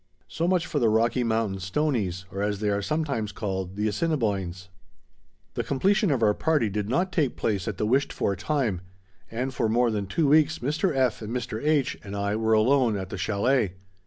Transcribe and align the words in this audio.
So 0.27 0.47
much 0.47 0.65
for 0.65 0.79
the 0.79 0.89
Rocky 0.89 1.23
Mountain 1.23 1.59
Stoneys, 1.59 2.25
or 2.31 2.41
as 2.41 2.59
they 2.59 2.71
are 2.71 2.81
sometimes 2.81 3.31
called, 3.31 3.75
the 3.75 3.87
Assiniboines. 3.87 4.69
The 5.53 5.63
completion 5.63 6.09
of 6.09 6.23
our 6.23 6.33
party 6.33 6.71
did 6.71 6.89
not 6.89 7.11
take 7.11 7.35
place 7.37 7.67
at 7.67 7.77
the 7.77 7.85
wished 7.85 8.11
for 8.11 8.35
time, 8.35 8.81
and 9.29 9.53
for 9.53 9.69
more 9.69 9.91
than 9.91 10.07
two 10.07 10.27
weeks 10.27 10.57
Mr. 10.57 10.91
F. 10.95 11.21
and 11.21 11.31
Mr. 11.31 11.63
H., 11.63 11.99
and 12.03 12.15
I 12.15 12.35
were 12.35 12.53
alone 12.53 12.97
at 12.97 13.09
the 13.09 13.17
chalet. 13.19 13.73